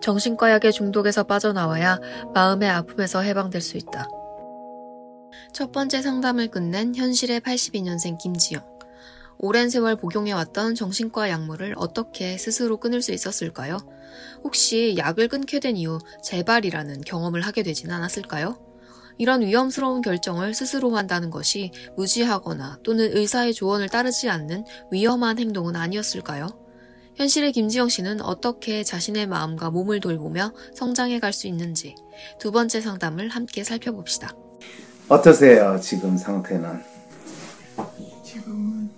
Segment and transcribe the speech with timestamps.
[0.00, 1.98] 정신과 약의 중독에서 빠져나와야
[2.34, 4.08] 마음의 아픔에서 해방될 수 있다.
[5.52, 8.62] 첫 번째 상담을 끝낸 현실의 82년생 김지영.
[9.40, 13.78] 오랜 세월 복용해왔던 정신과 약물을 어떻게 스스로 끊을 수 있었을까요?
[14.42, 18.58] 혹시 약을 끊게 된 이후 재발이라는 경험을 하게 되진 않았을까요?
[19.16, 26.48] 이런 위험스러운 결정을 스스로 한다는 것이 무지하거나 또는 의사의 조언을 따르지 않는 위험한 행동은 아니었을까요?
[27.18, 31.94] 현실의 김지영 씨는 어떻게 자신의 마음과 몸을 돌보며 성장해 갈 수 있는지
[32.38, 34.30] 두 번째 상담을 함께 살펴봅시다.
[35.08, 36.80] 어떠세요, 지금 상태는?
[38.24, 38.90] 지금은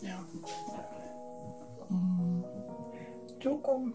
[0.00, 0.24] 그냥
[1.90, 2.42] 음,
[3.40, 3.92] 조금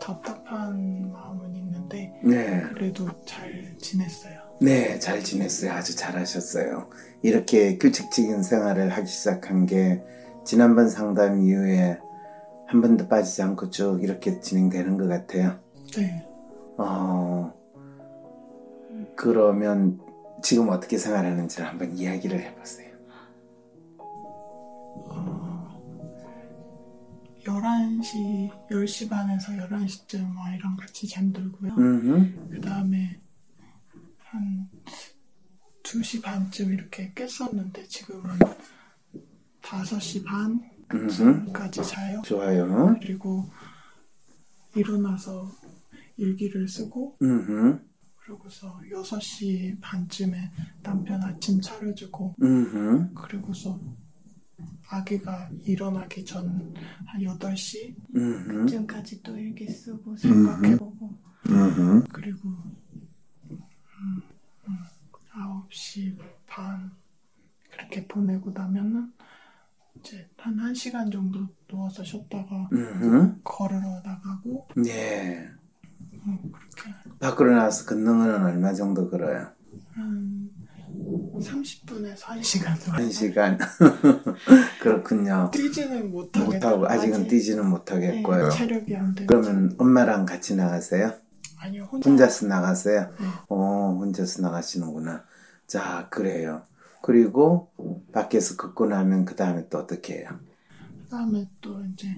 [0.00, 2.62] 답답한 마음은 있는데 네.
[2.74, 4.40] 그래도 잘 지냈어요.
[4.60, 5.72] 네, 잘 지냈어요.
[5.72, 6.90] 아주 잘하셨어요.
[7.22, 10.02] 이렇게 규칙적인 생활을 하기 시작한 게
[10.44, 11.98] 지난번 상담 이후에
[12.70, 15.58] 한 번도 빠지지 않고 쭉 이렇게 진행되는 것 같아요.
[15.96, 16.24] 네.
[16.78, 17.52] 어,
[19.16, 20.00] 그러면
[20.40, 22.94] 지금 어떻게 생활하는지를 한번 이야기를 해보세요.
[23.98, 25.82] 어,
[27.42, 31.72] 11시, 10시 반에서 11시쯤 아이랑 같이 잠들고요.
[31.72, 33.20] 음, 그 다음에
[34.18, 34.70] 한
[35.82, 38.38] 2시 반쯤 이렇게 깼었는데 지금은
[39.60, 40.24] 5시 음,
[40.90, 42.20] 반까지 자요.
[42.24, 42.96] 좋아요.
[43.00, 43.48] 그리고
[44.74, 45.50] 일어나서
[46.16, 47.80] 일기를 쓰고 음,
[48.16, 50.50] 그러고서 6시 반쯤에
[50.82, 53.80] 남편 아침 차려주고 음, 그리고서
[54.88, 56.74] 아기가 일어나기 전
[57.06, 61.18] 한 8시 음, 쯤까지 또 일기 쓰고 생각해보고.
[61.48, 62.48] 음, 그리고
[63.50, 64.22] 음,
[64.68, 64.76] 음,
[65.32, 66.90] 9시 반
[67.70, 69.12] 그렇게 보내고 나면은
[70.00, 75.46] 이제 한 1시간 정도 누워서 쉬었다가 음, 걸으러 나가고 네.
[76.26, 79.52] 음, 그렇게 밖으로 나와서 걷는 거는 얼마 정도 걸어요?
[79.92, 80.50] 한
[81.38, 83.58] 30분에서 1시간 정도 한 시간.
[84.80, 85.50] 그렇군요.
[85.52, 88.48] 뛰지는 못하겠다 못하고 아직은 뛰지는 못하겠고요.
[88.48, 91.14] 네, 체력이 안 되고 그러면 엄마랑 같이 나가세요?
[91.58, 93.14] 아니요 혼자 혼자 서 나가세요?
[93.18, 93.26] 네.
[93.48, 95.24] 어, 혼자서 나가시는구나.
[95.66, 96.62] 자, 그래요.
[97.02, 97.72] 그리고
[98.12, 100.38] 밖에서 걷고 나면 그 다음에 또 어떻게 해요?
[101.04, 102.14] 그 다음에 또 이제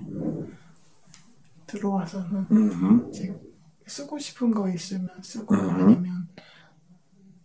[1.66, 3.40] 들어와서는 음, 이제
[3.86, 5.70] 쓰고 싶은 거 있으면 쓰고 음.
[5.70, 6.28] 아니면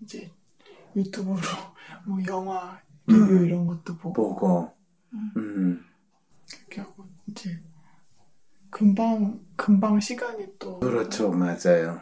[0.01, 0.31] 이제
[0.95, 1.37] 유튜브로
[2.05, 4.73] 뭐 영화 리뷰 이런 것도 보고 보고,
[5.13, 5.83] 음,
[6.51, 7.61] 그렇게 하고 이제
[8.69, 11.31] 금방 금방 시간이 또 그렇죠.
[11.31, 12.01] 맞아요.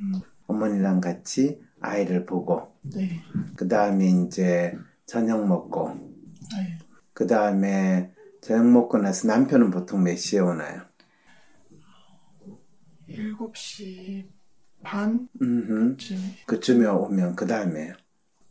[0.00, 0.12] 음.
[0.46, 3.20] 어머니랑 같이 아이를 보고, 네,
[3.56, 6.78] 그 다음에 이제 저녁 먹고, 네.
[7.12, 10.82] 그 다음에 저녁 먹고 나서 남편은 보통 몇 시에 오나요?
[13.08, 14.26] 7시
[14.82, 15.96] 반쯤 음,
[16.46, 17.92] 그쯤에 오면 그 다음에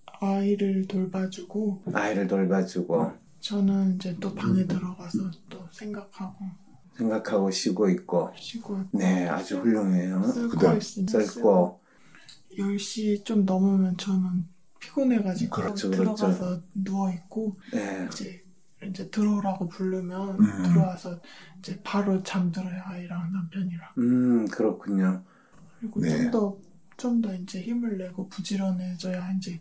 [0.05, 6.45] 아이를 돌봐주고 아이를 돌봐주고 저는 이제 또 방에 들어가서 또 생각하고
[6.95, 8.31] 생각하고 쉬고 있고.
[8.35, 10.21] 쉬고 네 아주 훌륭해요.
[10.51, 10.77] 그다음.
[10.77, 11.81] 있으면 쓸고
[12.57, 14.45] 10시 좀 넘으면 저는
[14.79, 16.15] 피곤해가지고 그렇죠, 그렇죠.
[16.15, 18.43] 들어가서 누워있고 네 이제
[18.85, 20.63] 이제 들어오라고 부르면 음.
[20.63, 21.21] 들어와서
[21.59, 25.23] 이제 바로 잠들어요 아이랑 남편이랑 음 그렇군요
[25.79, 26.09] 그리고 네.
[26.31, 26.57] 좀더
[26.97, 29.59] 좀 더 이제 힘을 내고 부지런해져야 이제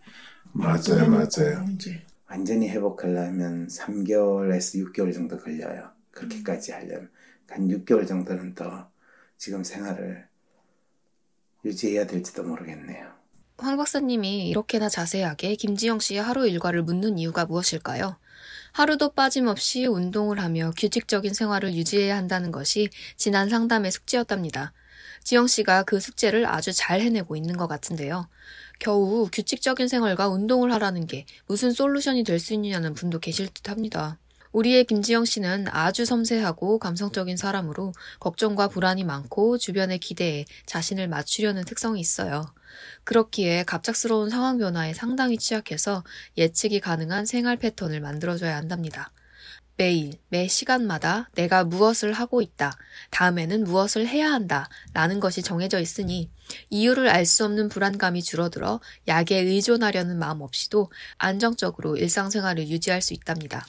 [0.52, 1.64] 맞아요, 맞아요.
[1.72, 7.10] 이제 완전히 회복하려면 3개월에서 6개월 정도 걸려요 그렇게까지 하려면
[7.48, 8.90] 한 6개월 정도는 더
[9.36, 10.26] 지금 생활을
[11.64, 13.12] 유지해야 될지도 모르겠네요
[13.58, 18.16] 황 박사님이 이렇게나 자세하게 김지영 씨의 하루 일과를 묻는 이유가 무엇일까요?
[18.72, 24.72] 하루도 빠짐없이 운동을 하며 규칙적인 생활을 유지해야 한다는 것이 지난 상담의 숙제였답니다.
[25.22, 28.28] 지영 씨가 그 숙제를 아주 잘 해내고 있는 것 같은데요.
[28.80, 34.18] 겨우 규칙적인 생활과 운동을 하라는 게 무슨 솔루션이 될 수 있느냐는 분도 계실 듯 합니다.
[34.52, 42.00] 우리의 김지영 씨는 아주 섬세하고 감성적인 사람으로 걱정과 불안이 많고 주변의 기대에 자신을 맞추려는 특성이
[42.00, 42.44] 있어요.
[43.04, 46.04] 그렇기에 갑작스러운 상황 변화에 상당히 취약해서
[46.36, 49.10] 예측이 가능한 생활 패턴을 만들어줘야 한답니다.
[49.78, 52.72] 매일, 매 시간마다 내가 무엇을 하고 있다,
[53.10, 56.30] 다음에는 무엇을 해야 한다, 라는 것이 정해져 있으니
[56.68, 63.66] 이유를 알 수 없는 불안감이 줄어들어 약에 의존하려는 마음 없이도 안정적으로 일상생활을 유지할 수 있답니다.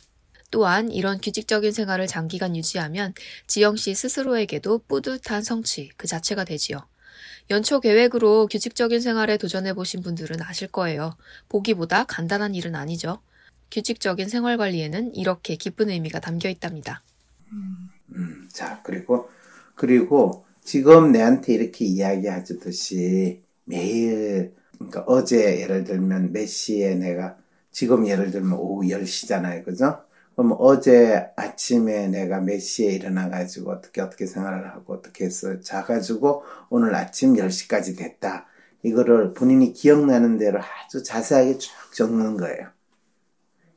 [0.54, 3.16] 또한 이런 규칙적인 생활을 장기간 유지하면
[3.48, 6.78] 지영 씨 스스로에게도 뿌듯한 성취 그 자체가 되지요.
[7.50, 11.18] 연초 계획으로 규칙적인 생활에 도전해 보신 분들은 아실 거예요.
[11.50, 13.18] 보기보다 간단한 일은 아니죠.
[13.72, 17.02] 규칙적인 생활 관리에는 이렇게 기쁜 의미가 담겨 있답니다.
[17.52, 19.32] 음, 자, 그리고,
[19.74, 27.38] 그리고 지금 내한테 이렇게 이야기하듯이 매일 그러니까 어제 예를 들면 몇 시에 내가
[27.72, 29.66] 지금 예를 들면 오후 10시잖아요.
[29.66, 30.04] 그죠?
[30.36, 36.96] 그럼 어제 아침에 내가 몇 시에 일어나가지고 어떻게 어떻게 생활을 하고 어떻게 해서 자가지고 오늘
[36.96, 38.48] 아침 10시까지 됐다.
[38.82, 42.70] 이거를 본인이 기억나는 대로 아주 자세하게 쭉 적는 거예요.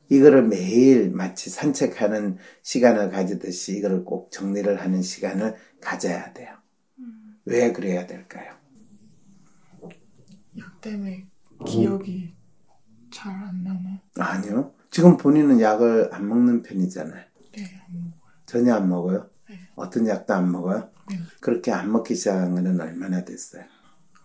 [0.09, 6.49] 이거를 매일 마치 산책하는 시간을 가지듯이 이거를 꼭 정리를 하는 시간을 가져야 돼요.
[7.45, 8.53] 왜 그래야 될까요?
[10.57, 11.27] 약 때문에
[11.65, 12.33] 기억이
[13.11, 14.01] 잘안 나나?
[14.17, 14.73] 아니요.
[14.97, 17.23] 지금 본인은 약을 안 먹는 편이잖아요.
[17.55, 18.13] 네, 안 먹어요.
[18.47, 19.29] 전혀 안 먹어요?
[19.47, 19.59] 네.
[19.75, 20.89] 어떤 약도 안 먹어요?
[21.07, 21.19] 네.
[21.39, 23.63] 그렇게 안 먹기 시작한 거는 얼마나 됐어요?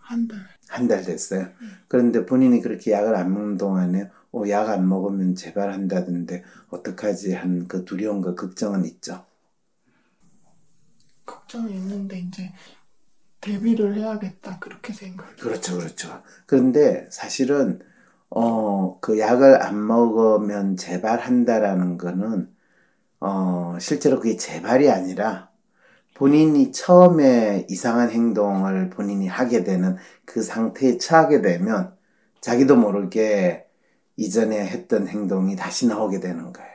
[0.01, 0.39] 한 달.
[0.69, 1.49] 한 달 됐어요.
[1.87, 7.85] 그런데 본인이 그렇게 약을 안 먹는 동안에 어, 약 안 먹으면 재발한다던데 어떡하지 한 그
[7.85, 9.27] 두려움과 걱정은 있죠.
[11.23, 12.51] 걱정이 있는데 이제
[13.41, 15.35] 데뷔를 해야겠다 그렇게 생각.
[15.37, 16.23] 그렇죠, 그렇죠.
[16.47, 17.79] 그런데 사실은
[18.35, 22.51] 어, 그 약을 안 먹으면 재발한다라는 거는
[23.19, 25.51] 어, 실제로 그게 재발이 아니라
[26.15, 31.95] 본인이 처음에 이상한 행동을 본인이 하게 되는 그 상태에 처하게 되면
[32.41, 33.67] 자기도 모르게
[34.17, 36.73] 이전에 했던 행동이 다시 나오게 되는 거예요.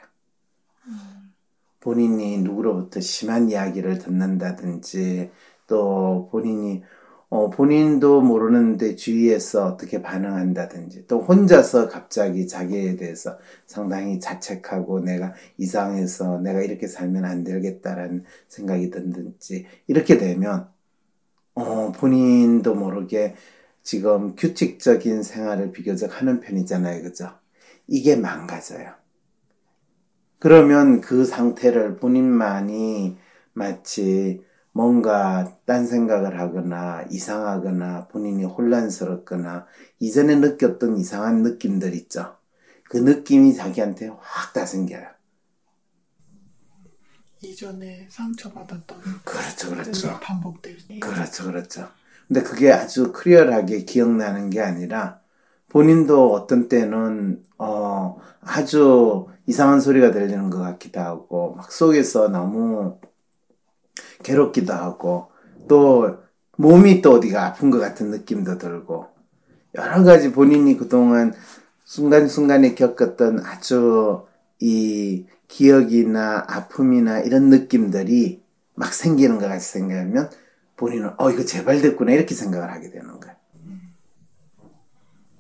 [1.81, 5.31] 본인이 누구로부터 심한 이야기를 듣는다든지
[5.67, 6.83] 또 본인이
[7.31, 16.41] 어, 본인도 모르는데 주위에서 어떻게 반응한다든지 또 혼자서 갑자기 자기에 대해서 상당히 자책하고 내가 이상해서
[16.41, 20.69] 내가 이렇게 살면 안 되겠다라는 생각이 든든지 이렇게 되면
[21.55, 23.35] 어, 본인도 모르게
[23.83, 27.03] 지금 규칙적인 생활을 비교적 하는 편이잖아요.
[27.03, 27.31] 그죠?
[27.87, 28.95] 이게 망가져요.
[30.39, 33.17] 그러면 그 상태를 본인만이
[33.53, 34.43] 마치
[34.79, 39.67] 뭔가 딴 생각을 하거나 이상하거나 본인이 혼란스럽거나
[40.01, 42.37] 이전에 느꼈던 이상한 느낌들 있죠.
[42.85, 45.07] 그 느낌이 자기한테 확 다 생겨요.
[47.43, 50.19] 이전에 상처받았던 그렇죠, 그렇죠.
[50.21, 50.99] 반복될 때.
[51.01, 51.89] 그렇죠, 그렇죠.
[52.27, 55.21] 근데 그게 아주 클리어하게 기억나는 게 아니라
[55.69, 62.99] 본인도 어떤 때는 어 아주 이상한 소리가 들리는 것 같기도 하고 막 속에서 너무
[64.23, 65.31] 괴롭기도 하고
[65.69, 66.19] 또
[66.57, 69.09] 몸이 또 어디가 아픈 것 같은 느낌도 들고
[69.75, 71.33] 여러 가지 본인이 그동안
[71.85, 74.27] 순간순간에 겪었던 아주
[74.61, 78.43] 이 기억이나 아픔이나 이런 느낌들이
[78.75, 80.31] 막 생기는 것 같이 생각하면
[80.77, 83.37] 본인은 어 이거 재발됐구나 이렇게 생각을 하게 되는 거예요.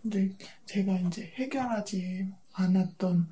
[0.02, 0.30] 근데
[0.64, 3.28] 제가 이제 해결하지 않았던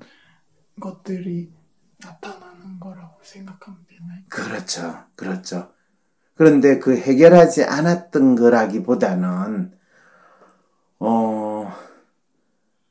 [0.79, 1.51] 것들이
[1.99, 4.19] 나타나는 거라고 생각하면 되나요?
[4.29, 5.03] 그렇죠.
[5.15, 5.71] 그렇죠.
[6.35, 9.71] 그런데 그 해결하지 않았던 거라기보다는,
[10.99, 11.71] 어,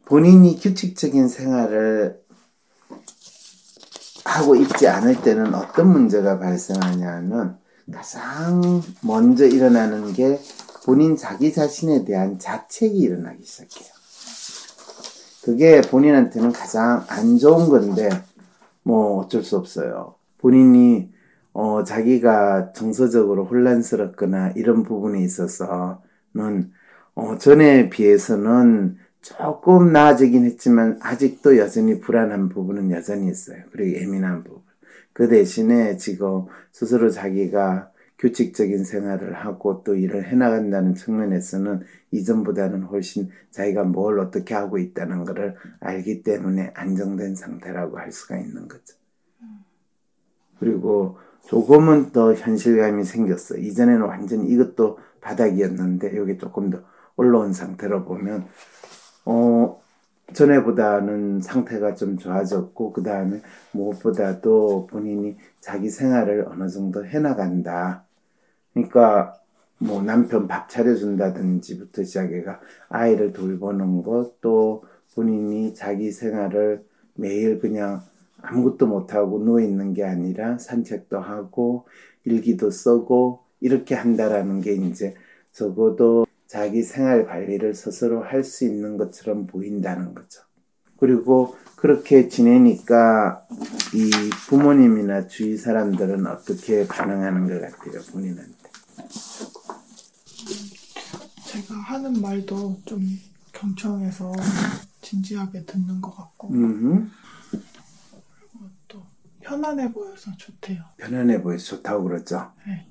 [0.06, 2.20] 본인이 규칙적인 생활을
[4.25, 7.58] 하고 있지 않을 때는 어떤 문제가 발생하냐면
[7.93, 10.41] 가장 먼저 일어나는 게
[10.85, 13.88] 본인 자기 자신에 대한 자책이 일어나기 시작해요.
[15.43, 18.08] 그게 본인한테는 가장 안 좋은 건데,
[18.86, 20.14] 뭐 어쩔 수 없어요.
[20.38, 21.10] 본인이
[21.52, 26.70] 어 자기가 정서적으로 혼란스럽거나 이런 부분에 있어서는
[27.16, 33.58] 어 전에 비해서는 조금 나아지긴 했지만 아직도 여전히 불안한 부분은 여전히 있어요.
[33.72, 34.62] 그리고 예민한 부분.
[35.12, 41.82] 그 대신에 지금 스스로 자기가 규칙적인 생활을 하고 또 일을 해나간다는 측면에서는
[42.13, 48.69] 이전보다는 훨씬 자기가 뭘 어떻게 하고 있다는 것을 알기 때문에 안정된 상태라고 할 수가 있는
[48.69, 48.96] 거죠.
[50.58, 53.56] 그리고 조금은 더 현실감이 생겼어.
[53.58, 56.82] 이전에는 완전히 이것도 바닥이었는데 여기 조금 더
[57.17, 58.46] 올라온 상태로 보면
[59.27, 59.81] 어
[60.32, 63.43] 전에보다는 상태가 좀 좋아졌고 그 다음에
[63.73, 68.06] 무엇보다도 본인이 자기 생활을 어느 정도 해나간다.
[68.76, 69.34] 그러니까
[69.78, 78.02] 뭐 남편 밥 차려준다든지부터 시작해가 아이를 돌보는 것 또 본인이 자기 생활을 매일 그냥
[78.42, 81.86] 아무것도 못하고 누워 있는 게 아니라 산책도 하고
[82.24, 85.14] 일기도 쓰고 이렇게 한다라는 게 이제
[85.52, 90.42] 적어도 자기 생활 관리를 스스로 할 수 있는 것처럼 보인다는 거죠.
[90.98, 93.46] 그리고 그렇게 지내니까
[93.94, 94.10] 이
[94.48, 98.66] 부모님이나 주위 사람들은 어떻게 반응하는 것 같아요, 본인한테?
[101.46, 103.20] 제가 하는 말도 좀
[103.53, 104.32] 경청해서
[105.00, 107.10] 진지하게 듣는 것 같고 음,
[108.88, 109.03] 또
[109.41, 110.82] 편안해 보여서 좋대요.
[110.98, 112.53] 편안해 보여서 좋다고 그러죠.
[112.67, 112.86] 네.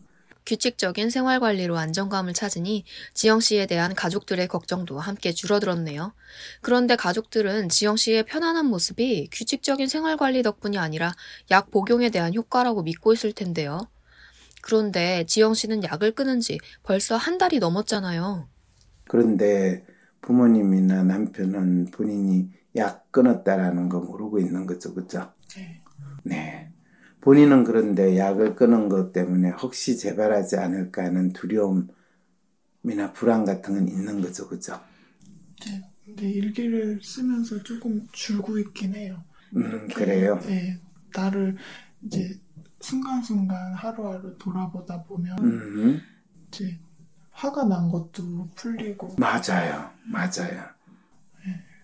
[0.45, 6.13] 규칙적인 생활 관리로 안정감을 찾으니 지영 씨에 대한 가족들의 걱정도 함께 줄어들었네요.
[6.62, 11.15] 그런데 가족들은 지영 씨의 편안한 모습이 규칙적인 생활 관리 덕분이 아니라
[11.50, 13.88] 약 복용에 대한 효과라고 믿고 있을 텐데요.
[14.65, 18.48] 그런데 지영 씨는 약을 끊은 지 벌써 한 달이 넘었잖아요.
[19.07, 19.86] 그런데
[20.22, 25.31] 부모님이나 남편은 본인이 약 끊었다라는 거 모르고 있는 거죠, 그죠?
[25.55, 25.81] 네.
[26.24, 26.72] 네.
[27.22, 31.93] 본인은 그런데 약을 끊은 것 때문에 혹시 재발하지 않을까 하는 두려움이나
[33.13, 34.79] 불안 같은 건 있는 거죠, 그죠?
[35.65, 35.81] 네.
[36.05, 39.24] 근데 일기를 쓰면서 조금 줄고 있긴 해요.
[39.55, 40.39] 음, 그래요.
[40.45, 40.79] 네.
[41.13, 41.55] 나를
[42.03, 42.39] 이제
[42.79, 46.01] 순간순간 하루하루 돌아보다 보면 음,
[46.48, 46.79] 이제
[47.32, 50.63] 화가 난 것도 풀리고 맞아요, 맞아요.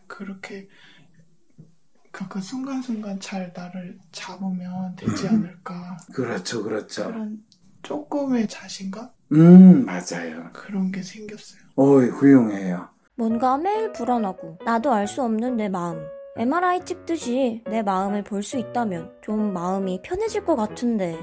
[0.08, 0.68] 그렇게
[2.12, 7.06] 그 순간순간 잘 나를 잡으면 되지 않을까 그렇죠, 그렇죠.
[7.06, 7.44] 그런
[7.84, 10.50] 조금의 자신감 음, 맞아요.
[10.52, 11.62] 그런 게 생겼어요.
[11.76, 12.90] 어이, 훌륭해요.
[13.16, 16.06] 뭔가 매일 불안하고 나도 알 수 없는 내 마음.
[16.38, 21.18] MRI 찍듯이 내 마음을 볼 수 있다면 좀 마음이 편해질 것 같은데.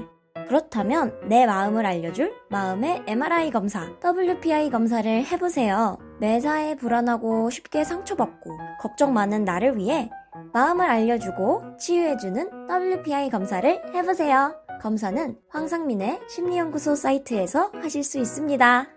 [0.47, 5.97] 그렇다면 내 마음을 알려줄 마음의 MRI 검사, WPI 검사를 해보세요.
[6.19, 10.09] 매사에 불안하고 쉽게 상처받고 걱정 많은 나를 위해
[10.53, 14.55] 마음을 알려주고 치유해주는 WPI 검사를 해보세요.
[14.81, 18.87] 검사는 황상민의 심리연구소 사이트에서 하실 수 있습니다.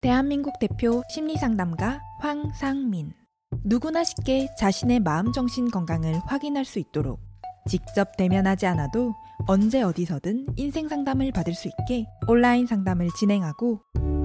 [0.00, 3.21] 대한민국 대표 심리상담가 황상민.
[3.64, 7.20] 누구나 쉽게 자신의 마음 정신 건강을 확인할 수 있도록
[7.66, 9.14] 직접 대면하지 않아도
[9.46, 13.80] 언제 어디서든 인생 상담을 받을 수 있게 온라인 상담을 진행하고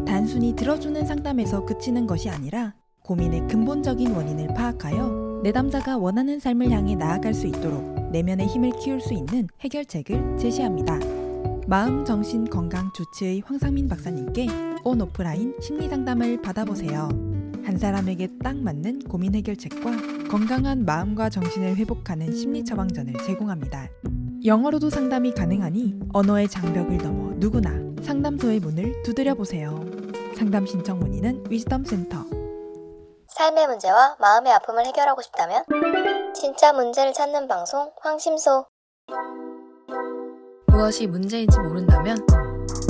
[0.05, 7.33] 단순히 들어주는 상담에서 그치는 것이 아니라 고민의 근본적인 원인을 파악하여 내담자가 원하는 삶을 향해 나아갈
[7.33, 10.99] 수 있도록 내면의 힘을 키울 수 있는 해결책을 제시합니다.
[11.67, 14.47] 마음, 정신, 건강 주치의 황상민 박사님께
[14.83, 17.36] 온 오프라인 심리 상담을 받아보세요.
[17.67, 23.89] 한 사람에게 딱 맞는 고민 해결책과 건강한 마음과 정신을 회복하는 심리 처방전을 제공합니다.
[24.45, 27.71] 영어로도 상담이 가능하니 언어의 장벽을 넘어 누구나
[28.01, 29.83] 상담소의 문을 두드려 보세요.
[30.37, 32.23] 상담 신청 문의는 위즈덤 센터.
[33.35, 35.65] 삶의 문제와 마음의 아픔을 해결하고 싶다면
[36.33, 38.65] 진짜 문제를 찾는 방송 황심소
[40.67, 42.15] 무엇이 문제인지 모른다면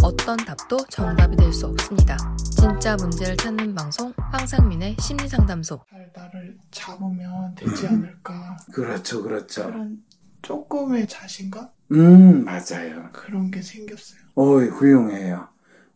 [0.03, 2.17] 어떤 답도 정답이 될 수 없습니다.
[2.37, 9.65] 진짜 문제를 찾는 방송 황상민의 심리상담소 잘 나를 잡으면 되지 않을까 그렇죠, 그렇죠.
[9.65, 10.03] 그런
[10.41, 13.09] 조금의 자신감 음, 맞아요.
[13.13, 14.19] 그런 게 생겼어요.
[14.35, 15.47] 어이, 훌륭해요.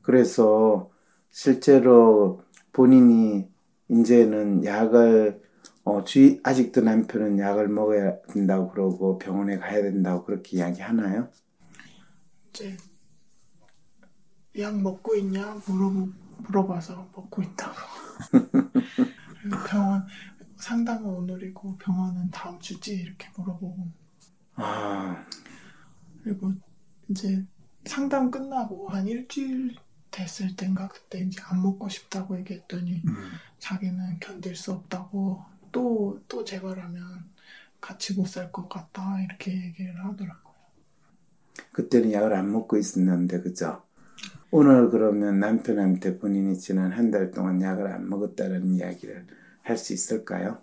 [0.01, 0.89] 그래서
[1.29, 3.47] 실제로 본인이
[3.89, 5.41] 이제는 약을
[5.83, 11.27] 어, 주의, 아직도 남편은 약을 먹어야 된다고 그러고 병원에 가야 된다고 그렇게 이야기하나요?
[12.51, 12.77] 이제
[14.59, 17.75] 약 먹고 있냐 물어보, 물어봐서 먹고 있다고.
[19.69, 20.05] 병원
[20.57, 23.87] 상담은 오늘이고 병원은 다음 주지 이렇게 물어보고
[24.55, 25.25] 아,
[26.23, 26.53] 그리고
[27.09, 27.43] 이제
[27.85, 29.75] 상담 끝나고 한 일주일
[30.11, 36.43] 됐을 땐가 그때 이제 안 먹고 싶다고 얘기했더니 음, 자기는 견딜 수 없다고 또 또
[36.43, 37.29] 재발하면
[37.81, 40.53] 같이 못 살 것 같다 이렇게 얘기를 하더라고요.
[41.71, 43.83] 그때는 약을 안 먹고 있었는데, 그죠?
[44.51, 49.25] 오늘 그러면 남편한테 본인이 지난 한 달 동안 약을 안 먹었다는 이야기를
[49.63, 50.61] 할 수 있을까요?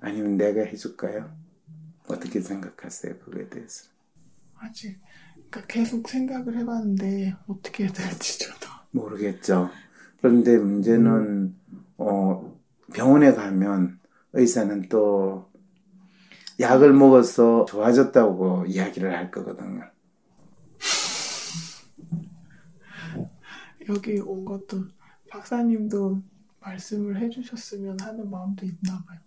[0.00, 1.30] 아니면 내가 해줄까요?
[2.08, 3.86] 어떻게 생각하세요, 그거에 대해서?
[4.60, 4.98] 아직
[5.50, 9.70] 그러니까 계속 생각을 해봤는데 어떻게 해야 될지 저도 모르겠죠.
[10.18, 11.54] 그런데 문제는
[11.98, 12.58] 어,
[12.94, 14.00] 병원에 가면
[14.32, 15.50] 의사는 또
[16.60, 19.82] 약을 먹어서 좋아졌다고 이야기를 할 거거든요.
[23.88, 24.84] 여기 온 것도
[25.28, 26.22] 박사님도
[26.60, 29.18] 말씀을 해주셨으면 하는 마음도 있나 봐요.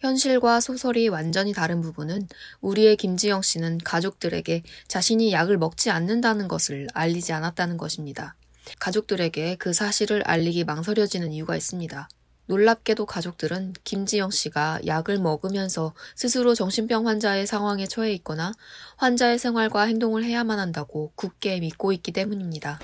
[0.00, 2.28] 현실과 소설이 완전히 다른 부분은
[2.60, 8.34] 우리의 김지영 씨는 가족들에게 자신이 약을 먹지 않는다는 것을 알리지 않았다는 것입니다.
[8.78, 12.08] 가족들에게 그 사실을 알리기 망설여지는 이유가 있습니다.
[12.46, 18.54] 놀랍게도 가족들은 김지영 씨가 약을 먹으면서 스스로 정신병 환자의 상황에 처해 있거나
[18.96, 22.78] 환자의 생활과 행동을 해야만 한다고 굳게 믿고 있기 때문입니다.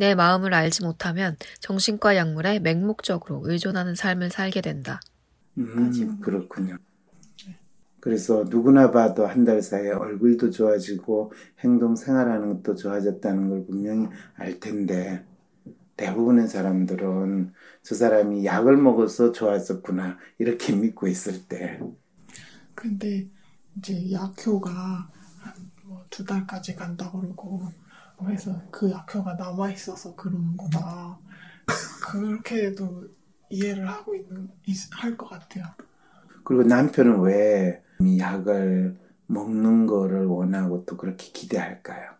[0.00, 5.00] 내 마음을 알지 못하면 정신과 약물에 맹목적으로 의존하는 삶을 살게 된다.
[5.58, 6.76] 음, 그렇군요.
[8.00, 14.60] 그래서 누구나 봐도 한 달 사이에 얼굴도 좋아지고 행동 생활하는 것도 좋아졌다는 걸 분명히 알
[14.60, 15.24] 텐데
[15.96, 17.52] 대부분의 사람들은
[17.82, 21.80] 저 사람이 약을 먹어서 좋아졌구나 이렇게 믿고 있을 때
[22.74, 23.28] 근데
[23.76, 25.10] 이제 약효가
[25.86, 27.68] 한뭐두 달까지 간다 그러고
[28.28, 31.18] 해서 그 약효가 남아 있어서 그러는 거다.
[32.00, 33.08] 그렇게도
[33.50, 34.50] 이해를 하고 있는
[34.92, 35.64] 할 것 같아요.
[36.44, 42.10] 그리고 남편은 왜이 약을 먹는 거를 원하고 또 그렇게 기대할까요?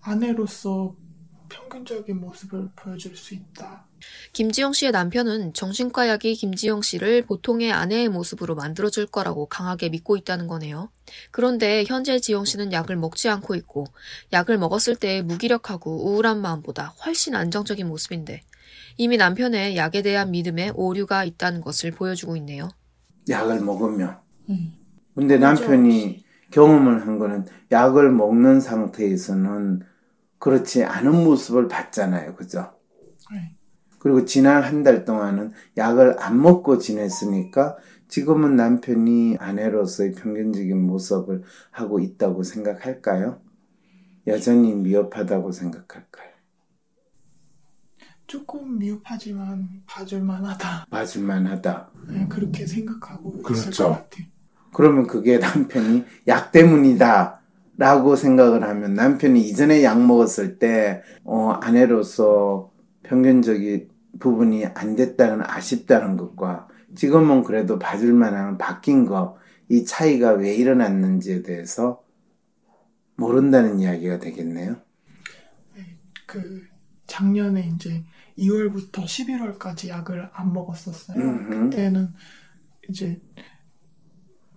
[0.00, 0.96] 아내로서
[1.48, 3.85] 평균적인 모습을 보여줄 수 있다.
[4.32, 10.46] 김지영 씨의 남편은 정신과 약이 김지영 씨를 보통의 아내의 모습으로 만들어줄 거라고 강하게 믿고 있다는
[10.46, 10.90] 거네요.
[11.30, 13.84] 그런데 현재 지영 씨는 약을 먹지 않고 있고
[14.32, 18.42] 약을 먹었을 때의 무기력하고 우울한 마음보다 훨씬 안정적인 모습인데
[18.96, 22.68] 이미 남편의 약에 대한 믿음에 오류가 있다는 것을 보여주고 있네요.
[23.28, 24.18] 약을 먹으면.
[24.48, 24.72] 음.
[25.14, 29.82] 근데 남편이 경험을 한 거는 약을 먹는 상태에서는
[30.38, 32.36] 그렇지 않은 모습을 봤잖아요.
[32.36, 32.72] 그죠?
[33.32, 33.55] 네.
[34.06, 41.98] 그리고 지난 한 달 동안은 약을 안 먹고 지냈으니까 지금은 남편이 아내로서의 평균적인 모습을 하고
[41.98, 43.40] 있다고 생각할까요?
[44.28, 46.30] 여전히 미흡하다고 생각할까요?
[48.28, 50.86] 조금 미흡하지만 봐줄만하다.
[50.88, 51.90] 봐줄만하다.
[52.08, 53.84] 네, 그렇게 생각하고 있을 그렇죠.
[53.84, 54.26] 것 같아요.
[54.72, 57.40] 그러면 그게 남편이 약 때문이다.
[57.76, 62.70] 라고 생각을 하면 남편이 이전에 약 먹었을 때, 어, 아내로서
[63.02, 69.36] 평균적인 부분이 안 됐다는 아쉽다는 것과 지금은 그래도 봐줄 만한 바뀐 거,
[69.68, 72.02] 이 차이가 왜 일어났는지에 대해서
[73.16, 74.76] 모른다는 이야기가 되겠네요.
[76.26, 76.62] 그
[77.06, 78.04] 작년에 이제
[78.38, 81.18] 2월부터 11월까지 약을 안 먹었었어요.
[81.18, 81.70] 음흠.
[81.70, 82.08] 그때는
[82.88, 83.20] 이제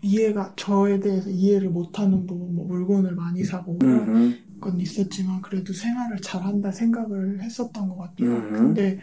[0.01, 4.48] 이해가 저에 대해서 이해를 못하는 부분, 뭐 물건을 많이 사고 음흠.
[4.59, 8.29] 건 있었지만 그래도 생활을 잘한다 생각을 했었던 것 같아요.
[8.29, 8.53] 음흠.
[8.53, 8.99] 근데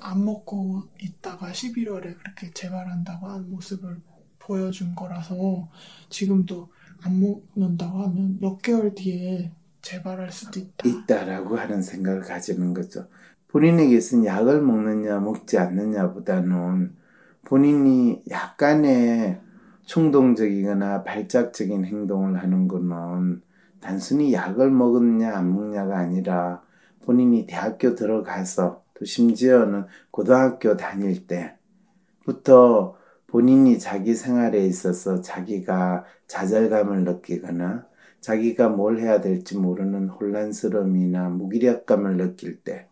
[0.00, 4.00] 안 먹고 있다가 11월에 그렇게 재발한다고 한 모습을
[4.38, 5.68] 보여준 거라서
[6.10, 6.68] 지금도
[7.02, 10.88] 안 먹는다고 하면 몇 개월 뒤에 재발할 수도 있다.
[10.88, 13.06] 있다라고 하는 생각을 가지는 거죠.
[13.48, 16.96] 본인에게서는 약을 먹느냐 먹지 않느냐보다는
[17.44, 19.40] 본인이 약간의
[19.84, 23.42] 충동적이거나 발작적인 행동을 하는 거는
[23.84, 26.62] 단순히 약을 먹느냐 안 먹냐가 아니라
[27.04, 37.86] 본인이 대학교 들어가서 또 심지어는 고등학교 다닐 때부터 본인이 자기 생활에 있어서 자기가 좌절감을 느끼거나
[38.22, 42.88] 자기가 뭘 해야 될지 모르는 혼란스러움이나 무기력감을 느낄 때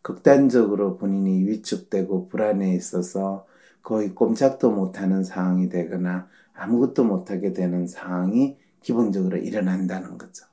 [0.00, 3.46] 극단적으로 본인이 위축되고 불안해 있어서
[3.82, 10.44] 거의 꼼짝도 못하는 상황이 되거나 아무것도 못하게 되는 상황이 기본적으로 일어난다는 거죠.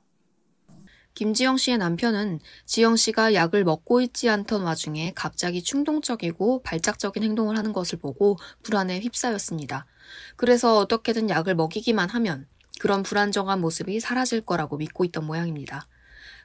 [1.14, 7.72] 김지영 씨의 남편은 지영 씨가 약을 먹고 있지 않던 와중에 갑자기 충동적이고 발작적인 행동을 하는
[7.72, 9.86] 것을 보고 불안에 휩싸였습니다.
[10.34, 12.48] 그래서 어떻게든 약을 먹이기만 하면
[12.80, 15.86] 그런 불안정한 모습이 사라질 거라고 믿고 있던 모양입니다.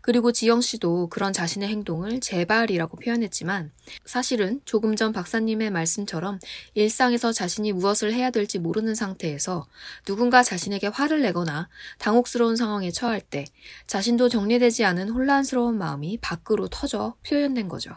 [0.09, 3.71] 그리고 지영 씨도 그런 자신의 행동을 재발이라고 표현했지만
[4.05, 6.39] 사실은 조금 전 박사님의 말씀처럼
[6.73, 9.67] 일상에서 자신이 무엇을 해야 될지 모르는 상태에서
[10.05, 11.69] 누군가 자신에게 화를 내거나
[11.99, 13.45] 당혹스러운 상황에 처할 때
[13.85, 17.95] 자신도 정리되지 않은 혼란스러운 마음이 밖으로 터져 표현된 거죠.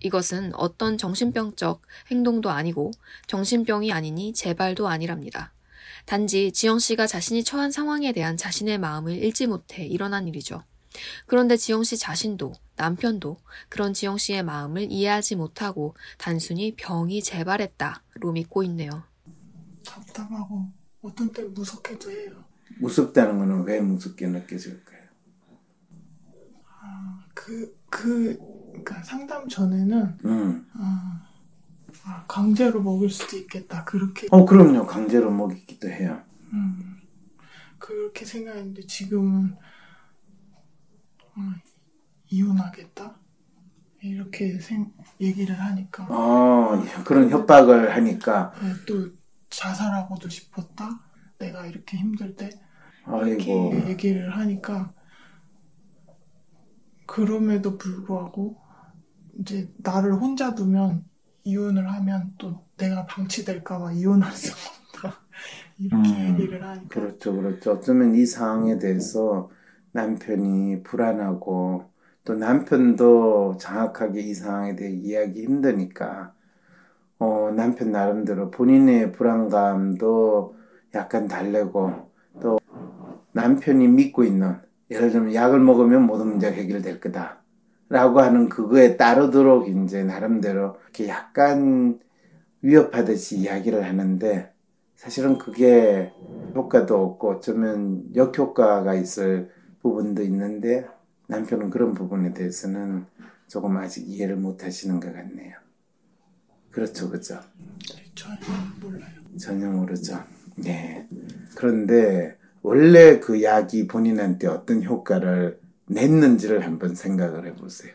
[0.00, 2.90] 이것은 어떤 정신병적 행동도 아니고
[3.26, 5.54] 정신병이 아니니 재발도 아니랍니다.
[6.04, 10.62] 단지 지영 씨가 자신이 처한 상황에 대한 자신의 마음을 읽지 못해 일어난 일이죠.
[11.26, 13.36] 그런데 지영 씨 자신도 남편도
[13.68, 19.04] 그런 지영 씨의 마음을 이해하지 못하고 단순히 병이 재발했다로 믿고 있네요.
[19.86, 20.70] 답답하고
[21.02, 22.44] 어떤 때 무섭기도 해요.
[22.80, 25.04] 무섭다는 거는 왜 무섭게 느껴질까요?
[27.34, 28.38] 그, 그,
[28.70, 30.66] 그러니까 상담 전에는 음.
[30.74, 31.28] 아,
[32.04, 33.84] 아, 강제로 먹을 수도 있겠다.
[33.84, 34.86] 그렇게 어, 그럼요.
[34.86, 36.22] 강제로 먹이기도 해요.
[36.52, 37.00] 음,
[37.78, 39.73] 그렇게 생각했는데 지금은 아,
[42.30, 43.18] 이혼하겠다
[44.02, 49.10] 이렇게 생, 얘기를 하니까 어, 그런 협박을 하니까, 네, 또
[49.48, 51.00] 자살하고도 싶었다.
[51.38, 52.50] 내가 이렇게 힘들 때
[53.04, 54.92] 아이고, 이렇게 얘기를 하니까
[57.06, 58.58] 그럼에도 불구하고
[59.40, 61.04] 이제 나를 혼자 두면
[61.44, 64.58] 이혼을 하면 또 내가 방치될까봐 이혼할 수가
[64.94, 65.20] 없다.
[65.78, 67.72] 이렇게 음, 얘기를 하니까 그렇죠, 그렇죠.
[67.72, 69.50] 어쩌면 이 상황에 대해서
[69.94, 71.84] 남편이 불안하고,
[72.24, 76.34] 또 남편도 정확하게 이 상황에 대해 이해하기 힘드니까,
[77.20, 80.56] 어, 남편 나름대로 본인의 불안감도
[80.94, 82.58] 약간 달래고, 또
[83.32, 84.56] 남편이 믿고 있는,
[84.90, 87.42] 예를 들면 약을 먹으면 모든 문제가 해결될 거다.
[87.88, 92.00] 라고 하는 그거에 따르도록 이제 나름대로 이렇게 약간
[92.62, 94.52] 위협하듯이 이야기를 하는데,
[94.96, 96.12] 사실은 그게
[96.56, 99.53] 효과도 없고 어쩌면 역효과가 있을
[99.84, 100.88] 부분도 있는데
[101.26, 103.04] 남편은 그런 부분에 대해서는
[103.46, 105.56] 조금 아직 이해를 못 하시는 것 같네요.
[106.70, 107.38] 그렇죠, 그죠?
[108.14, 108.36] 전혀
[108.80, 109.12] 몰라요.
[109.38, 110.24] 전혀 모르죠.
[110.56, 111.06] 네.
[111.54, 117.92] 그런데 원래 그 약이 본인한테 어떤 효과를 냈는지를 한번 생각을 해보세요.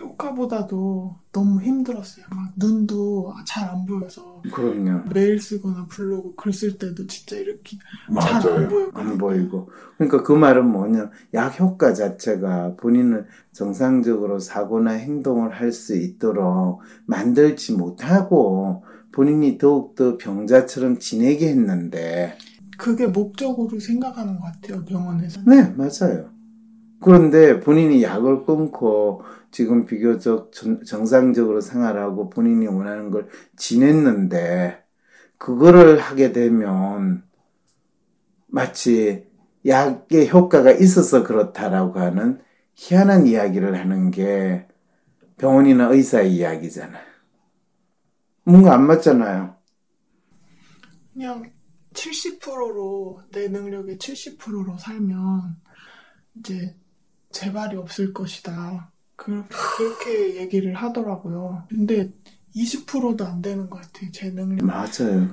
[0.00, 2.24] 효과보다도 너무 힘들었어요.
[2.30, 5.02] 막 눈도 잘 안 보여서 그럼요.
[5.12, 7.76] 메일 쓰거나 블로그 글 쓸 때도 진짜 이렇게
[8.20, 8.68] 잘 안.
[8.68, 9.12] 보였거든요.
[9.12, 9.70] 안 보이고.
[9.96, 11.10] 그러니까 그 말은 뭐냐.
[11.34, 20.98] 약 효과 자체가 본인을 정상적으로 사고나 행동을 할 수 있도록 만들지 못하고 본인이 더욱더 병자처럼
[20.98, 22.36] 지내게 했는데,
[22.78, 24.84] 그게 목적으로 생각하는 것 같아요.
[24.84, 25.40] 병원에서.
[25.46, 26.30] 네, 맞아요.
[27.00, 34.82] 그런데 본인이 약을 끊고 지금 비교적 전- 정상적으로 생활하고 본인이 원하는 걸 지냈는데,
[35.38, 37.24] 그거를 하게 되면
[38.48, 39.26] 마치
[39.66, 42.40] 약의 효과가 있어서 그렇다라고 하는
[42.74, 44.66] 희한한 이야기를 하는 게
[45.38, 47.02] 병원이나 의사의 이야기잖아요.
[48.44, 49.56] 뭔가 안 맞잖아요.
[51.12, 51.52] 그냥
[51.94, 55.60] 70%로 내 능력의 70%로 살면
[56.38, 56.76] 이제
[57.32, 58.90] 재발이 없을 것이다.
[59.16, 61.64] 그, 그렇게 얘기를 하더라고요.
[61.68, 62.10] 근데
[62.56, 64.10] 20%도 안 되는 것 같아요.
[64.12, 64.64] 제 능력.
[64.64, 64.88] 맞아요.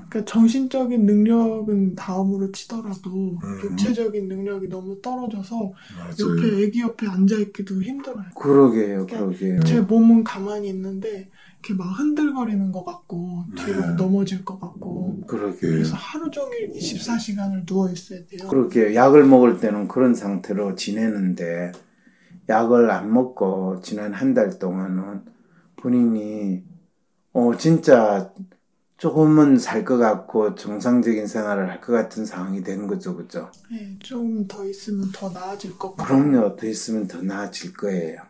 [0.10, 3.60] 그러니까 정신적인 능력은 다음으로 치더라도 음.
[3.64, 5.56] 육체적인 능력이 너무 떨어져서
[5.98, 6.38] 맞아요.
[6.38, 8.26] 옆에 애기 옆에 앉아 있기도 힘들어요.
[8.36, 9.62] 그러게요, 그러게요.
[9.62, 11.30] 제 몸은 가만히 있는데
[11.64, 13.96] 이렇게 막 흔들거리는 것 같고 뒤로 네.
[13.96, 15.72] 넘어질 것 같고 그러게요.
[15.72, 18.48] 그래서 하루 종일 24시간을 누워 있어야 돼요.
[18.48, 21.72] 그렇게 약을 먹을 때는 그런 상태로 지내는데
[22.50, 25.26] 약을 안 먹고 지난 한 달 동안은
[25.78, 26.64] 본인이
[27.34, 28.34] 어 진짜
[28.98, 33.52] 조금은 살 것 같고 정상적인 생활을 할 것 같은 상황이 된 거죠, 그죠?
[33.70, 36.08] 네, 좀더 있으면 더 나아질 것 같아요.
[36.08, 38.22] 그럼요, 더 있으면 더 나아질 거예요.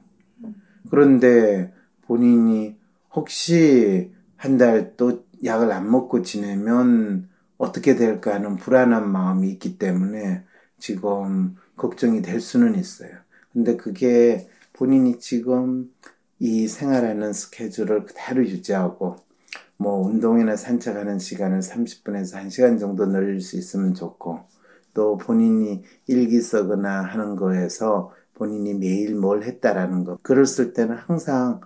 [0.89, 2.77] 그런데 본인이
[3.13, 10.43] 혹시 한 달 또 약을 안 먹고 지내면 어떻게 될까 하는 불안한 마음이 있기 때문에
[10.79, 13.11] 지금 걱정이 될 수는 있어요.
[13.57, 15.91] 근데 그게 본인이 지금
[16.37, 19.15] 이 생활하는 스케줄을 그대로 유지하고
[19.77, 24.41] 뭐 운동이나 산책하는 시간을 30분에서 1시간 정도 늘릴 수 있으면 좋고
[24.93, 30.19] 또 본인이 일기 쓰거나 하는 거에서 본인이 매일 뭘 했다라는 거.
[30.45, 31.59] 쓸 때는 항상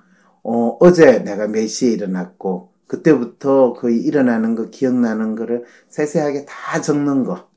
[0.43, 7.25] 어, 어제 내가 몇 시에 일어났고 그때부터 거의 일어나는 거 기억나는 거를 세세하게 다 적는
[7.25, 7.49] 거.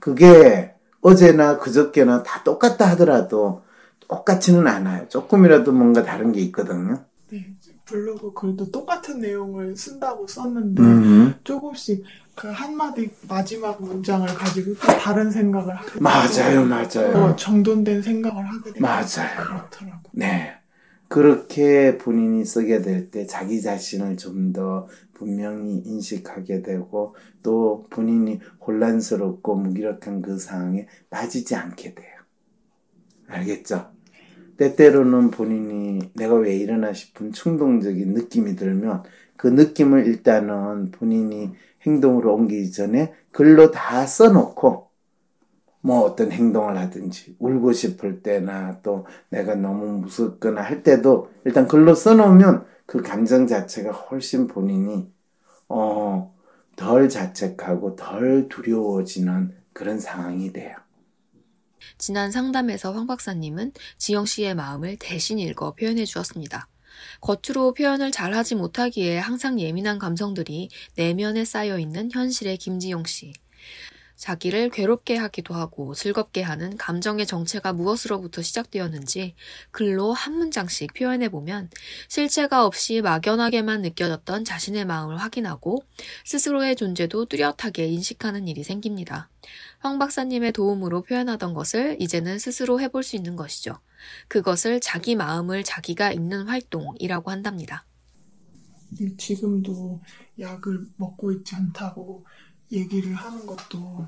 [0.00, 0.71] 그게
[1.02, 3.62] 어제나 그저께나 다 똑같다 하더라도
[4.08, 5.08] 똑같지는 않아요.
[5.08, 7.04] 조금이라도 뭔가 다른 게 있거든요.
[7.30, 11.34] 네, 블로그 글도 똑같은 내용을 쓴다고 썼는데 음.
[11.44, 17.24] 조금씩 그 한마디 마지막 문장을 가지고 또 다른 생각을 하게 되고 맞아요, 맞아요.
[17.24, 19.36] 어, 정돈된 생각을 하게 되고 맞아요.
[19.36, 20.10] 그렇더라고.
[20.12, 20.54] 네.
[21.12, 29.56] 그렇게 본인이 쓰게 될 때 자기 자신을 좀 더 분명히 인식하게 되고 또 본인이 혼란스럽고
[29.56, 32.16] 무기력한 그 상황에 빠지지 않게 돼요.
[33.28, 33.92] 알겠죠?
[34.58, 39.04] 때때로는 본인이 내가 왜 이러나 싶은 충동적인 느낌이 들면
[39.36, 41.52] 그 느낌을 일단은 본인이
[41.86, 44.91] 행동으로 옮기기 전에 글로 다 써놓고
[45.82, 51.94] 뭐 어떤 행동을 하든지 울고 싶을 때나 또 내가 너무 무섭거나 할 때도 일단 글로
[51.94, 55.12] 써놓으면 그 감정 자체가 훨씬 본인이
[55.68, 56.34] 어,
[56.76, 60.76] 덜 자책하고 덜 두려워지는 그런 상황이 돼요.
[61.98, 66.68] 지난 상담에서 황 박사님은 지영 씨의 마음을 대신 읽어 표현해 주었습니다.
[67.20, 73.32] 겉으로 표현을 잘 하지 못하기에 항상 예민한 감성들이 내면에 쌓여 있는 현실의 김지영 씨.
[74.16, 79.34] 자기를 괴롭게 하기도 하고 즐겁게 하는 감정의 정체가 무엇으로부터 시작되었는지
[79.70, 81.70] 글로 한 문장씩 표현해 보면
[82.08, 85.84] 실체가 없이 막연하게만 느껴졌던 자신의 마음을 확인하고
[86.24, 89.28] 스스로의 존재도 뚜렷하게 인식하는 일이 생깁니다.
[89.78, 93.78] 황 박사님의 도움으로 표현하던 것을 이제는 스스로 해볼 수 있는 것이죠.
[94.28, 97.84] 그것을 자기 마음을 자기가 읽는 활동이라고 한답니다.
[99.16, 100.00] 지금도
[100.38, 102.24] 약을 먹고 있지 않다고
[102.72, 104.06] 얘기를 하는 것도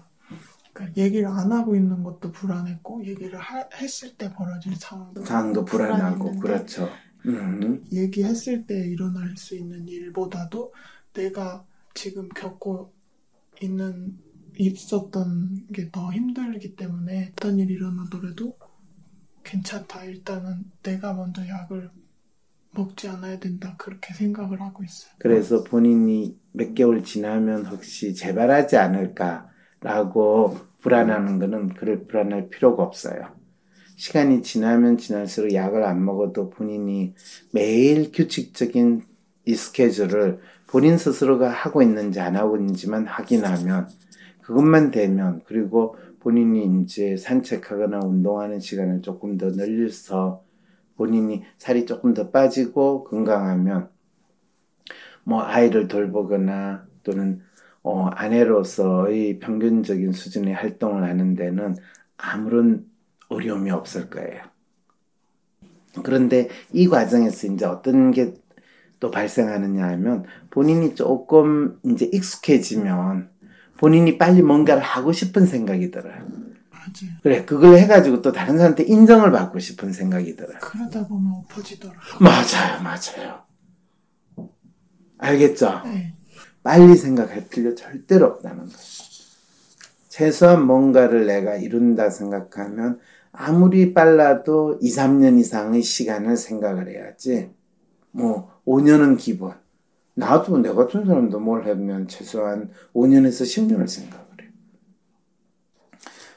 [0.72, 6.40] 그러니까 얘기를 안 하고 있는 것도 불안했고 얘기를 하- 했을 때 벌어질 상황도 상황도 불안하고
[6.40, 6.88] 그렇죠.
[7.26, 10.74] 음, 얘기했을 때 일어날 수 있는 일보다도
[11.14, 12.92] 내가 지금 겪고
[13.62, 14.18] 있는
[14.58, 18.56] 있었던 게 더 힘들기 때문에 어떤 일이 일어나더라도
[19.44, 20.04] 괜찮다.
[20.04, 21.90] 일단은 내가 먼저 약을
[22.74, 23.74] 먹지 않아야 된다.
[23.78, 25.12] 그렇게 생각을 하고 있어요.
[25.18, 33.28] 그래서 본인이 몇 개월 지나면 혹시 재발하지 않을까라고 불안하는 거는 그럴 불안할 필요가 없어요.
[33.96, 37.14] 시간이 지나면 지날수록 약을 안 먹어도 본인이
[37.52, 39.02] 매일 규칙적인
[39.46, 43.88] 이 스케줄을 본인 스스로가 하고 있는지 안 하고 있는지만 확인하면
[44.42, 50.43] 그것만 되면 그리고 본인이 이제 산책하거나 운동하는 시간을 조금 더 늘려서
[50.96, 53.88] 본인이 살이 조금 더 빠지고 건강하면
[55.24, 57.42] 뭐 아이를 돌보거나 또는
[57.82, 61.76] 어, 아내로서의 평균적인 수준의 활동을 하는 데는
[62.16, 62.86] 아무런
[63.28, 64.42] 어려움이 없을 거예요.
[66.02, 68.34] 그런데 이 과정에서 이제 어떤 게
[69.04, 73.28] 또 발생하느냐 하면 본인이 조금 이제 익숙해지면
[73.76, 76.26] 본인이 빨리 뭔가를 하고 싶은 생각이 들어요.
[76.84, 77.16] 맞아요.
[77.22, 80.58] 그래, 그걸 해가지고 또 다른 사람한테 인정을 받고 싶은 생각이 들어요.
[80.60, 82.18] 그러다 보면 엎어지더라고요.
[82.20, 83.44] 맞아요, 맞아요.
[85.18, 85.82] 알겠죠?
[85.84, 86.14] 네.
[86.62, 88.78] 빨리 생각할 필요 절대로 없다는 거예요.
[90.08, 93.00] 최소한 뭔가를 내가 이룬다 생각하면
[93.32, 97.50] 아무리 빨라도 2, 3년 이상의 시간을 생각을 해야지.
[98.12, 99.54] 뭐 5년은 기본.
[100.14, 104.24] 나도 내 같은 사람도 뭘 하면 최소한 5년에서 10년을 생각을.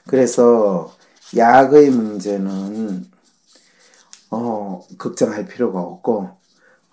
[0.07, 0.95] 그래서
[1.35, 3.05] 약의 문제는
[4.31, 6.29] 어, 걱정할 필요가 없고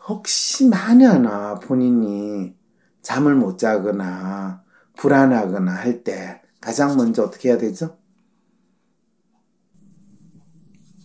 [0.08, 2.54] 혹시 만약나 본인이
[3.02, 4.62] 잠을 못 자거나
[4.96, 7.98] 불안하거나 할 때 가장 먼저 어떻게 해야 되죠?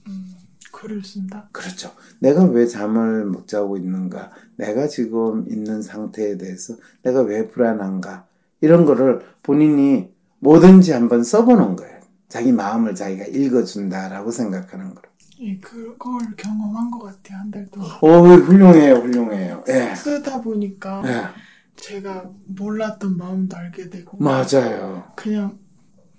[0.07, 0.35] 음,
[0.71, 1.49] 글을 쓴다.
[1.51, 1.91] 그렇죠.
[2.19, 4.31] 내가 왜 잠을 못 자고 있는가?
[4.57, 8.27] 내가 지금 있는 상태에 대해서 내가 왜 불안한가?
[8.61, 11.98] 이런 거를 본인이 뭐든지 한번 써보는 거예요.
[12.29, 15.09] 자기 마음을 자기가 읽어준다라고 생각하는 거로.
[15.41, 17.89] 예, 그걸 경험한 것 같아요, 한 달 동안.
[18.01, 19.63] 오, 훌륭해요, 훌륭해요.
[19.69, 19.95] 예.
[19.95, 21.27] 쓰다 보니까 예.
[21.75, 25.11] 제가 몰랐던 마음도 알게 되고 맞아요.
[25.15, 25.57] 그냥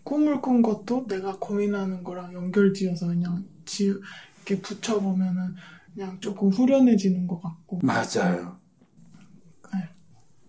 [0.04, 3.84] 꿈을 꾼 것도 내가 고민하는 거랑 연결지어서 그냥 지
[4.36, 5.54] 이렇게 붙여보면은
[5.94, 8.58] 그냥 조금 후련해지는 것 같고 맞아요.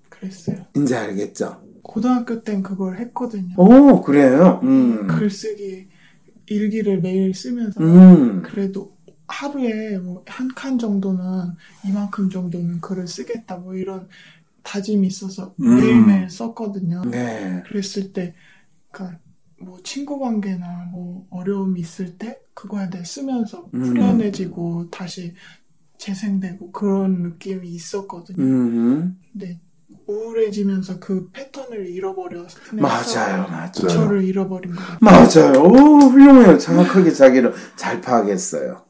[0.09, 0.65] 그랬어요.
[0.77, 1.61] 이제 알겠죠?
[1.83, 3.55] 고등학교 땐 그걸 했거든요.
[3.57, 4.59] 오, 그래요?
[4.63, 5.07] 음.
[5.07, 5.87] 글쓰기
[6.47, 8.41] 일기를 매일 쓰면서 음.
[8.43, 8.95] 그래도
[9.27, 11.23] 하루에 뭐 한 칸 정도는
[11.85, 14.07] 이만큼 정도는 글을 쓰겠다 뭐 이런
[14.63, 15.77] 다짐이 있어서 음.
[15.77, 17.01] 매일매일 썼거든요.
[17.05, 17.63] 네.
[17.65, 18.35] 그랬을 때,
[18.91, 19.17] 그니까,
[19.59, 23.81] 뭐, 친구 관계나 뭐, 어려움이 있을 때, 그거에 대해 쓰면서 음.
[23.83, 25.33] 후련해지고, 다시
[25.97, 28.43] 재생되고, 그런 느낌이 있었거든요.
[28.43, 29.17] 음.
[29.31, 29.59] 근데,
[30.07, 33.71] 우울해지면서 그 패턴을 잃어버려서, 맞아요, 맞아요.
[33.87, 34.99] 저를 잃어버린 것 같아요.
[34.99, 35.63] 맞아요.
[35.63, 36.57] 오, 훌륭해요.
[36.57, 38.85] 정확하게 자기를 잘 파악했어요.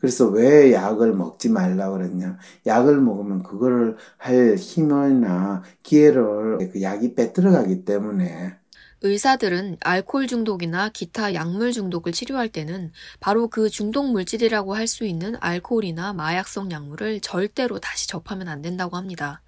[0.00, 2.38] 그래서 왜 약을 먹지 말라고 그랬냐.
[2.66, 8.58] 약을 먹으면 그거를 할 힘이나 기회를 그 약이 빼들어가기 때문에.
[9.02, 15.36] 의사들은 알코올 중독이나 기타 약물 중독을 치료할 때는 바로 그 중독 물질이라고 할 수 있는
[15.40, 19.43] 알코올이나 마약성 약물을 절대로 다시 접하면 안 된다고 합니다.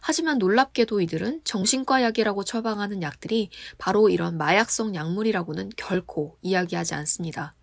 [0.00, 7.54] 하지만 놀랍게도 이들은 정신과 약이라고 처방하는 약들이 바로 이런 마약성 약물이라고는 결코 이야기하지 않습니다.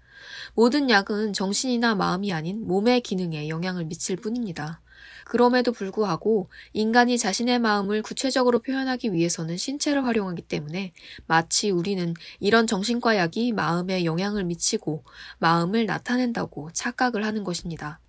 [0.53, 4.81] 모든 약은 정신이나 마음이 아닌 몸의 기능에 영향을 미칠 뿐입니다.
[5.25, 10.93] 그럼에도 불구하고 인간이 자신의 마음을 구체적으로 표현하기 위해서는 신체를 활용하기 때문에
[11.25, 15.03] 마치 우리는 이런 정신과 약이 마음에 영향을 미치고
[15.39, 17.99] 마음을 나타낸다고 착각을 하는 것입니다.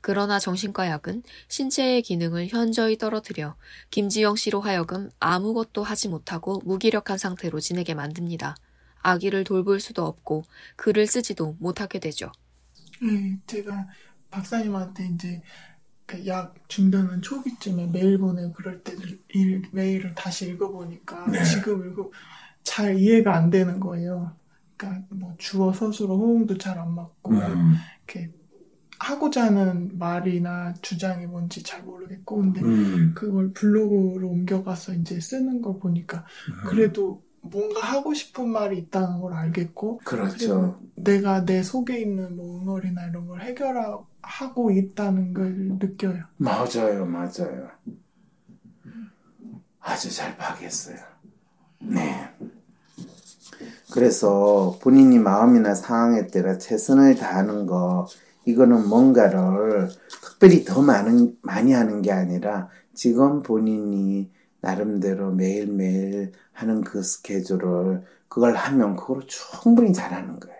[0.00, 3.56] 그러나 정신과 약은 신체의 기능을 현저히 떨어뜨려
[3.90, 8.56] 김지영 씨로 하여금 아무것도 하지 못하고 무기력한 상태로 지내게 만듭니다.
[9.02, 10.44] 아기를 돌볼 수도 없고
[10.76, 12.32] 글을 쓰지도 못하게 되죠.
[13.02, 13.86] 네, 제가
[14.30, 15.42] 박사님한테 이제
[16.06, 18.94] 그약 중단한 초기쯤에 메일 보내고 그럴 때
[19.30, 21.42] 일, 메일을 다시 읽어보니까 네.
[21.44, 22.10] 지금 읽어
[22.62, 24.36] 잘 이해가 안 되는 거예요.
[24.76, 27.74] 그러니까 뭐 주어 서술어 호응도 잘 안 맞고 음.
[28.06, 28.30] 이렇게
[28.98, 33.12] 하고자 하는 말이나 주장이 뭔지 잘 모르겠고 근데 음.
[33.14, 36.24] 그걸 블로그로 옮겨가서 이제 쓰는 걸 보니까
[36.68, 40.80] 그래도 뭔가 하고 싶은 말이 있다는 걸 알겠고 그렇죠.
[40.94, 46.24] 내가 내 속에 있는 뭐 응어리나 이런 걸 해결하고 있다는 걸 느껴요.
[46.38, 47.70] 맞아요, 맞아요.
[49.80, 50.96] 아주 잘 파악했어요.
[51.78, 52.28] 네.
[53.92, 58.08] 그래서 본인이 마음이나 상황에 따라 최선을 다하는 거,
[58.46, 59.90] 이거는 뭔가를
[60.22, 64.30] 특별히 더 많은, 많이 하는 게 아니라 지금 본인이
[64.62, 70.56] 나름대로 매일매일 하는 그 스케줄을 그걸 하면 그걸 충분히 잘하는 거예요.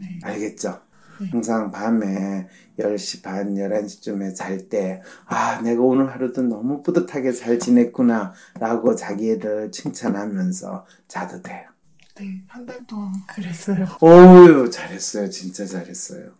[0.00, 0.18] 네.
[0.24, 0.80] 알겠죠?
[1.20, 1.28] 네.
[1.30, 8.34] 항상 밤에 10시 반, 11시쯤에 잘 때, 아, 내가 오늘 하루도 너무 뿌듯하게 잘 지냈구나,
[8.60, 11.68] 라고 자기를 칭찬하면서 자도 돼요.
[12.16, 13.86] 네, 한 달 동안 그랬어요.
[14.02, 15.30] 어유 잘했어요.
[15.30, 16.32] 진짜 잘했어요.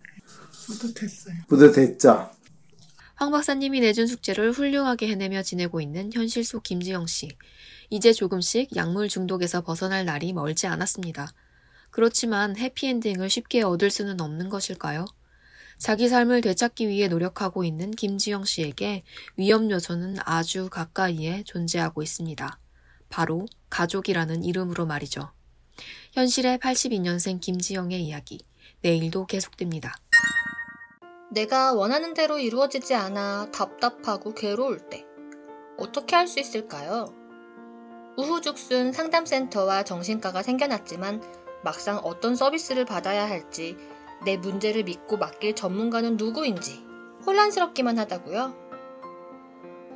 [0.66, 1.34] 뿌듯했어요.
[1.48, 2.30] 뿌듯했죠?
[3.14, 7.30] 황 박사님이 내준 숙제를 훌륭하게 해내며 지내고 있는 현실 속 김지영 씨.
[7.88, 11.32] 이제 조금씩 약물 중독에서 벗어날 날이 멀지 않았습니다.
[11.90, 15.06] 그렇지만 해피엔딩을 쉽게 얻을 수는 없는 것일까요?
[15.78, 19.02] 자기 삶을 되찾기 위해 노력하고 있는 김지영 씨에게
[19.36, 22.58] 위험 요소는 아주 가까이에 존재하고 있습니다.
[23.08, 25.30] 바로 가족이라는 이름으로 말이죠.
[26.12, 28.40] 현실의 82년생 김지영의 이야기.
[28.82, 29.94] 내일도 계속됩니다.
[31.30, 35.04] 내가 원하는 대로 이루어지지 않아 답답하고 괴로울 때
[35.76, 37.06] 어떻게 할 수 있을까요?
[38.16, 41.22] 우후죽순 상담센터와 정신과가 생겨났지만
[41.62, 43.76] 막상 어떤 서비스를 받아야 할지
[44.24, 46.84] 내 문제를 믿고 맡길 전문가는 누구인지
[47.26, 48.54] 혼란스럽기만 하다고요?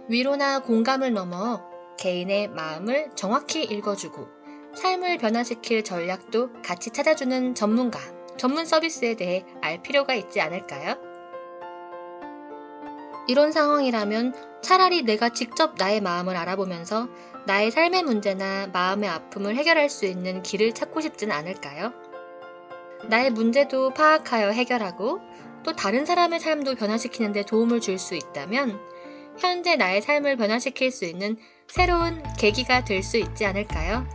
[0.09, 1.62] 위로나 공감을 넘어
[1.98, 4.28] 개인의 마음을 정확히 읽어주고
[4.74, 7.98] 삶을 변화시킬 전략도 같이 찾아주는 전문가,
[8.40, 10.96] 전문 서비스에 대해 알 필요가 있지 않을까요?
[13.29, 17.07] 이런 상황이라면 차라리 내가 직접 나의 마음을 알아보면서
[17.46, 21.92] 나의 삶의 문제나 마음의 아픔을 해결할 수 있는 길을 찾고 싶진 않을까요?
[23.11, 25.20] 나의 문제도 파악하여 해결하고
[25.62, 28.81] 또 다른 사람의 삶도 변화시키는 데 도움을 줄 수 있다면
[29.38, 31.37] 현재 나의 삶을 변화시킬 수 있는
[31.68, 34.07] 새로운 계기가 될 수 있지 않을까요?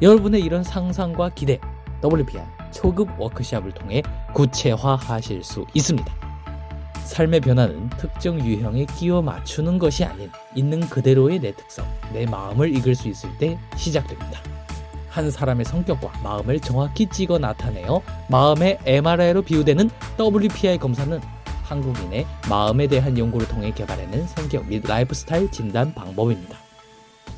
[0.00, 1.58] 여러분의 이런 상상과 기대
[2.04, 4.02] WPR 초급 워크샵을 통해
[4.34, 6.12] 구체화하실 수 있습니다.
[7.04, 12.94] 삶의 변화는 특정 유형에 끼워 맞추는 것이 아닌 있는 그대로의 내 특성, 내 마음을 읽을
[12.94, 14.40] 수 있을 때 시작됩니다.
[15.08, 21.20] 한 사람의 성격과 마음을 정확히 찍어 나타내어 마음의 MRI로 비유되는 WPI 검사는
[21.62, 26.63] 한국인의 마음에 대한 연구를 통해 개발해낸 성격 및 라이프스타일 진단 방법입니다.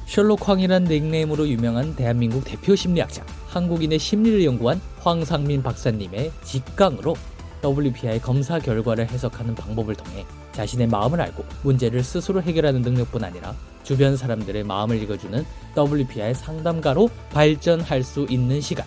[0.06, 7.16] 셜록 황이란 닉네임으로 유명한 대한민국 대표 심리학자, 한국인의 심리를 연구한 황상민 박사님의 직강으로
[7.64, 14.16] WPI 검사 결과를 해석하는 방법을 통해 자신의 마음을 알고 문제를 스스로 해결하는 능력뿐 아니라 주변
[14.16, 15.44] 사람들의 마음을 읽어주는
[15.76, 18.86] WPI 상담가로 발전할 수 있는 시간.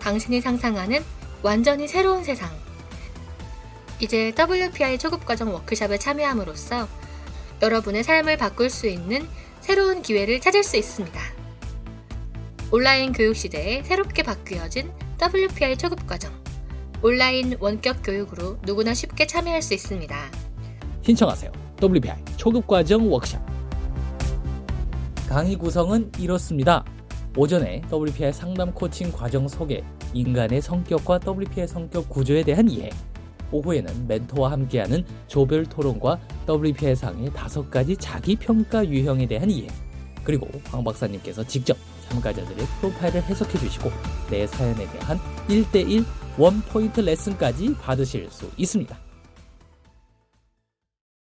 [0.00, 1.02] 당신이 상상하는
[1.42, 2.50] 완전히 새로운 세상.
[4.00, 6.88] 이제 WPI 초급 과정 워크샵에 참여함으로써
[7.62, 9.26] 여러분의 삶을 바꿀 수 있는
[9.64, 11.18] 새로운 기회를 찾을 수 있습니다.
[12.70, 16.30] 온라인 교육 시대에 새롭게 바뀌어진 WPI 초급 과정.
[17.00, 20.14] 온라인 원격 교육으로 누구나 쉽게 참여할 수 있습니다.
[21.00, 21.50] 신청하세요.
[21.82, 23.40] WPI 초급 과정 워크샵.
[25.30, 26.84] 강의 구성은 이렇습니다.
[27.34, 32.90] 오전에 WPI 상담 코칭 과정 소개, 인간의 성격과 WPI 성격 구조에 대한 이해.
[33.50, 39.68] 오후에는 멘토와 함께하는 조별 토론과 WPI 상의 다섯 가지 자기 평가 유형에 대한 이해.
[40.22, 41.76] 그리고 황 박사님께서 직접
[42.08, 43.90] 참가자들의 프로파일을 해석해 주시고
[44.30, 46.04] 내 사연에 대한 1대1
[46.38, 48.96] 원포인트 레슨까지 받으실 수 있습니다.